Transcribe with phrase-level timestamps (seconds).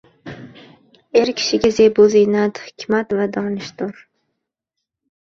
[1.19, 3.93] Er kishiga zebu ziynat, hikmat va donishdur.